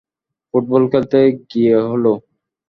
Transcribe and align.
Football 0.47 0.83
খেলতে 0.91 1.19
গিয়ে 1.51 1.75
হলো। 1.89 2.13